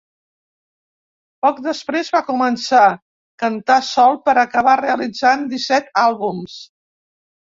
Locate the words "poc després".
1.45-2.09